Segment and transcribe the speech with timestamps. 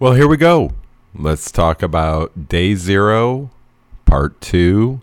[0.00, 0.70] Well, here we go.
[1.12, 3.50] Let's talk about day zero,
[4.04, 5.00] part two,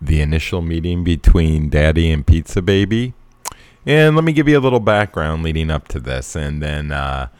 [0.00, 3.14] the initial meeting between Daddy and Pizza Baby.
[3.84, 6.36] And let me give you a little background leading up to this.
[6.36, 7.30] And then uh,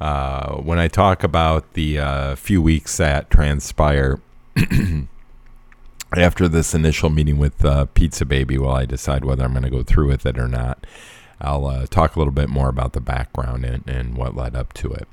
[0.00, 4.18] uh, when I talk about the uh, few weeks that transpire
[6.16, 9.68] after this initial meeting with uh, Pizza Baby, while I decide whether I'm going to
[9.68, 10.86] go through with it or not,
[11.38, 14.72] I'll uh, talk a little bit more about the background and, and what led up
[14.72, 15.06] to it.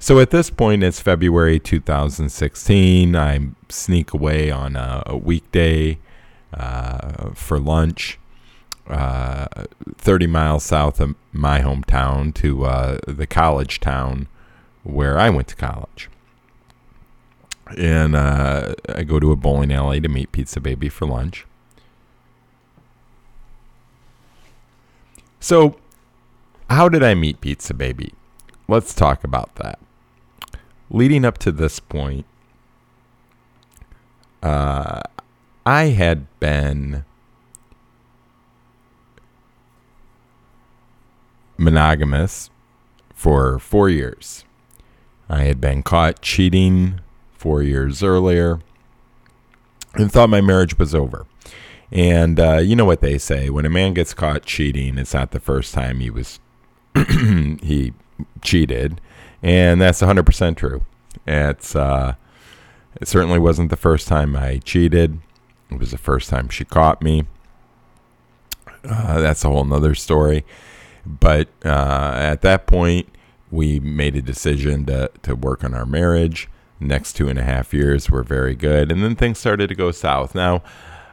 [0.00, 3.16] So at this point, it's February 2016.
[3.16, 5.98] I sneak away on a, a weekday
[6.54, 8.18] uh, for lunch,
[8.86, 9.46] uh,
[9.96, 14.28] 30 miles south of my hometown to uh, the college town
[14.84, 16.08] where I went to college.
[17.76, 21.44] And uh, I go to a bowling alley to meet Pizza Baby for lunch.
[25.40, 25.76] So,
[26.70, 28.14] how did I meet Pizza Baby?
[28.68, 29.78] Let's talk about that.
[30.90, 32.24] Leading up to this point,
[34.42, 35.02] uh,
[35.66, 37.04] I had been
[41.58, 42.50] monogamous
[43.12, 44.44] for four years.
[45.28, 47.00] I had been caught cheating
[47.34, 48.60] four years earlier
[49.94, 51.26] and thought my marriage was over.
[51.90, 55.30] And uh, you know what they say: when a man gets caught cheating, it's not
[55.30, 56.38] the first time he was
[57.62, 57.92] he
[58.42, 59.00] cheated,
[59.42, 60.84] and that's 100% true.
[61.26, 62.14] It's uh,
[63.00, 65.20] it certainly wasn't the first time I cheated.
[65.70, 67.24] It was the first time she caught me.
[68.84, 70.44] Uh, that's a whole nother story.
[71.04, 73.08] But uh, at that point,
[73.50, 76.48] we made a decision to, to work on our marriage.
[76.80, 78.92] Next two and a half years were very good.
[78.92, 80.34] And then things started to go south.
[80.34, 80.62] Now,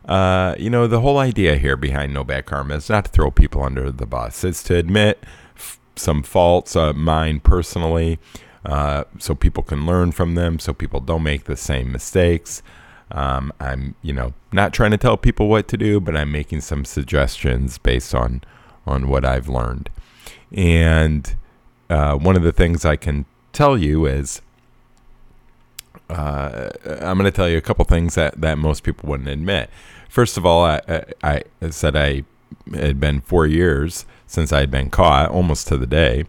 [0.06, 3.32] uh, you know, the whole idea here behind No Bad Karma is not to throw
[3.32, 5.24] people under the bus, it's to admit
[5.56, 8.20] f- some faults, mine personally,
[8.66, 12.64] uh, so people can learn from them, so people don't make the same mistakes.
[13.12, 16.62] Um, I'm, you know, not trying to tell people what to do, but I'm making
[16.62, 18.42] some suggestions based on
[18.88, 19.90] on what I've learned.
[20.52, 21.36] And
[21.90, 24.42] uh, one of the things I can tell you is
[26.10, 29.70] uh, I'm going to tell you a couple things that, that most people wouldn't admit.
[30.10, 30.82] First of all, I,
[31.24, 32.24] I, I said I
[32.74, 36.26] had been four years since I had been caught, almost to the day.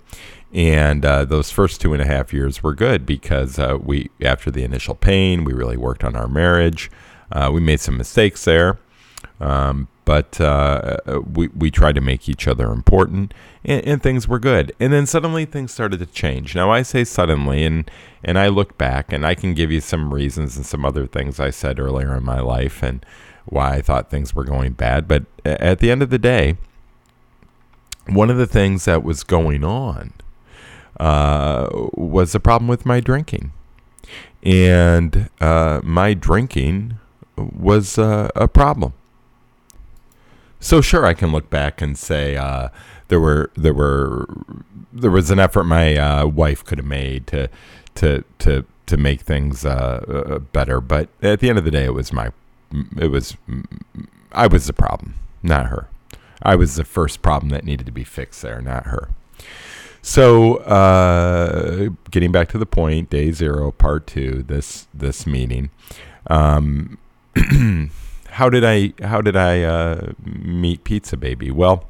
[0.53, 4.51] And uh, those first two and a half years were good because uh, we, after
[4.51, 6.91] the initial pain, we really worked on our marriage.
[7.31, 8.79] Uh, we made some mistakes there,
[9.41, 10.99] um, but uh,
[11.34, 13.34] we we tried to make each other important,
[13.65, 14.73] and, and, things were good.
[14.78, 16.55] And then suddenly things started to change.
[16.55, 17.91] Now I say suddenly, and
[18.23, 21.41] and I look back, and I can give you some reasons and some other things
[21.41, 23.05] I said earlier in my life, and
[23.47, 25.09] why I thought things were going bad.
[25.09, 26.57] But at the end of the day,
[28.06, 30.12] one of the things that was going on
[30.99, 33.53] uh, was a problem with my drinking.
[34.43, 36.99] And uh, my drinking
[37.37, 38.93] was uh, a problem.
[40.61, 42.69] So sure, I can look back and say uh,
[43.09, 44.27] there were there were
[44.93, 47.49] there was an effort my uh, wife could have made to
[47.97, 51.95] to to to make things uh, better, but at the end of the day, it
[51.95, 52.31] was my
[52.97, 53.37] it was
[54.33, 55.89] I was the problem, not her.
[56.43, 59.11] I was the first problem that needed to be fixed there, not her.
[60.03, 65.71] So, uh, getting back to the point, day zero, part two, this this meeting.
[66.29, 66.99] Um,
[68.31, 71.51] how did I how did I uh, meet Pizza Baby?
[71.51, 71.89] Well,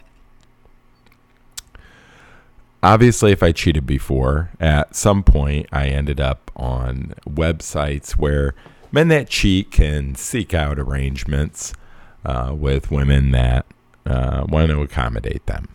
[2.83, 8.55] obviously, if I cheated before, at some point I ended up on websites where
[8.91, 11.75] men that cheat can seek out arrangements
[12.25, 13.67] uh, with women that
[14.07, 15.69] uh, want to accommodate them,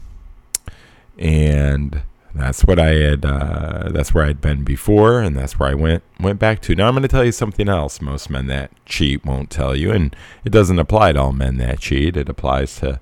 [1.18, 2.02] and
[2.34, 3.26] that's what I had.
[3.26, 6.76] Uh, that's where I'd been before, and that's where I went went back to.
[6.76, 8.02] Now I'm going to tell you something else.
[8.02, 10.16] Most men that cheat won't tell you, and
[10.46, 12.16] it doesn't apply to all men that cheat.
[12.16, 13.00] It applies to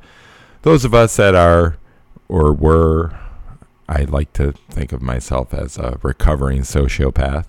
[0.63, 1.77] those of us that are
[2.27, 3.17] or were.
[3.87, 7.45] I like to think of myself as a recovering sociopath,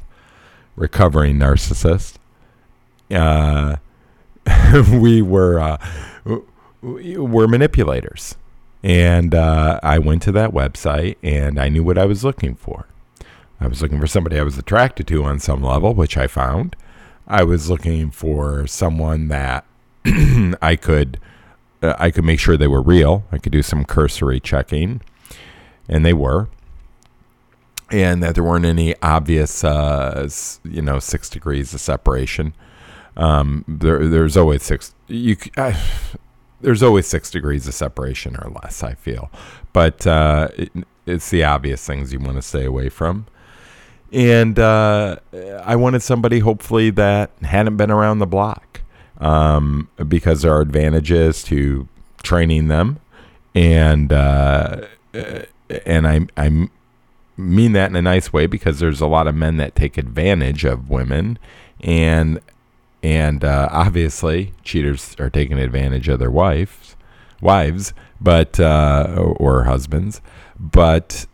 [0.75, 2.15] recovering narcissist.
[3.11, 3.77] Uh,
[4.91, 5.77] we were uh,
[6.83, 8.37] were manipulators
[8.83, 12.87] and uh, I went to that website and I knew what I was looking for.
[13.61, 16.77] I was looking for somebody I was attracted to on some level, which I found.
[17.27, 19.67] I was looking for someone that
[20.63, 21.21] I could
[21.83, 23.25] uh, I could make sure they were real.
[23.31, 25.03] I could do some cursory checking,
[25.89, 26.49] and they were,
[27.91, 30.29] and that there weren't any obvious, uh,
[30.65, 32.55] you know, six degrees of separation.
[33.17, 34.95] Um, there, there's always six.
[35.07, 35.79] You, I,
[36.61, 38.83] there's always six degrees of separation or less.
[38.83, 39.31] I feel,
[39.73, 40.71] but uh, it,
[41.07, 43.27] it's the obvious things you want to stay away from.
[44.13, 45.17] and uh,
[45.65, 48.83] I wanted somebody hopefully that hadn't been around the block
[49.19, 51.89] um, because there are advantages to
[52.23, 53.01] training them,
[53.55, 54.83] and uh,
[55.87, 56.69] and I I
[57.37, 60.65] mean that in a nice way because there's a lot of men that take advantage
[60.65, 61.39] of women,
[61.81, 62.41] and
[63.03, 66.97] and uh, obviously cheaters are taking advantage of their wives
[67.41, 70.21] wives but uh, or husbands
[70.59, 71.27] but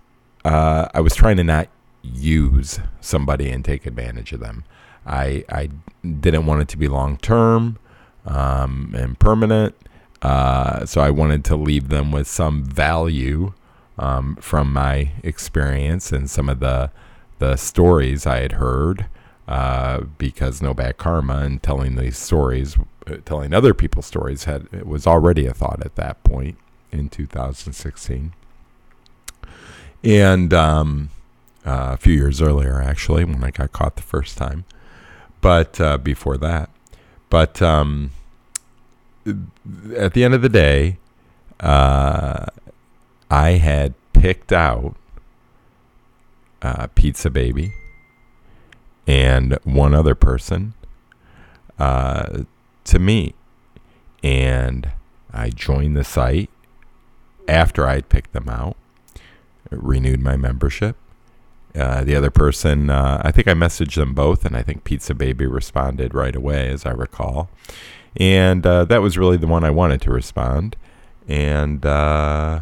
[0.44, 1.68] uh, I was trying to not
[2.02, 4.64] use somebody and take advantage of them.
[5.04, 5.70] I I
[6.04, 7.78] didn't want it to be long term
[8.24, 9.74] um, and permanent,
[10.22, 13.54] uh, so I wanted to leave them with some value
[13.98, 16.90] um, from my experience and some of the
[17.38, 19.06] the stories I had heard.
[19.48, 22.76] Uh, because no bad karma and telling these stories,
[23.06, 26.58] uh, telling other people's stories had it was already a thought at that point
[26.90, 28.32] in 2016
[30.06, 31.10] and um,
[31.64, 34.64] uh, a few years earlier, actually, when I got caught the first time.
[35.40, 36.70] But uh, before that,
[37.28, 38.10] but um,
[39.96, 40.98] at the end of the day,
[41.60, 42.46] uh,
[43.30, 44.96] I had picked out
[46.94, 47.72] Pizza Baby
[49.06, 50.74] and one other person
[51.78, 52.44] uh,
[52.84, 53.34] to me.
[54.22, 54.90] and
[55.32, 56.50] I joined the site
[57.46, 58.76] after I'd picked them out
[59.70, 60.96] renewed my membership.
[61.74, 65.14] Uh, the other person, uh, I think I messaged them both, and I think Pizza
[65.14, 67.50] Baby responded right away, as I recall.
[68.16, 70.76] And uh, that was really the one I wanted to respond.
[71.28, 72.60] And uh,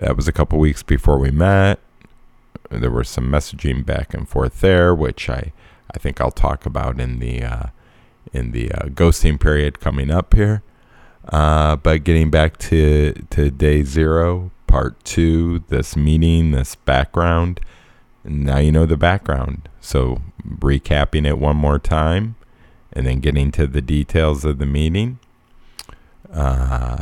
[0.00, 1.78] that was a couple weeks before we met.
[2.80, 5.52] There was some messaging back and forth there, which I,
[5.94, 7.66] I think I'll talk about in the uh,
[8.32, 10.62] in the uh, ghosting period coming up here.
[11.30, 17.60] but getting back to to day zero, part two, this meeting, this background.
[18.24, 19.68] Now you know the background.
[19.80, 22.36] So, recapping it one more time
[22.92, 25.18] and then getting to the details of the meeting.
[26.32, 26.98] Uh,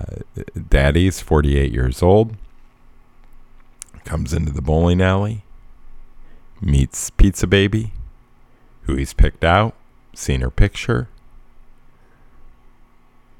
[0.68, 2.36] Daddy's 48 years old,
[4.04, 5.44] comes into the bowling alley,
[6.60, 7.92] meets Pizza Baby,
[8.82, 9.74] who he's picked out,
[10.14, 11.08] seen her picture.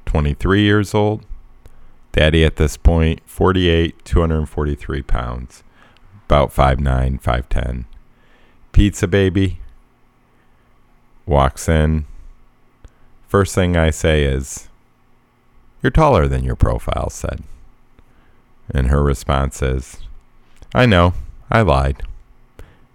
[0.06, 1.24] 23 years old,
[2.12, 5.62] Daddy at this point, 48, 243 pounds,
[6.26, 7.84] about 5'9, 5'10.
[8.72, 9.60] Pizza baby
[11.26, 12.06] walks in.
[13.28, 14.68] First thing I say is,
[15.82, 17.42] You're taller than your profile said.
[18.72, 19.98] And her response is,
[20.74, 21.14] I know,
[21.50, 22.02] I lied.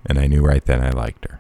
[0.05, 1.39] And I knew right then I liked her.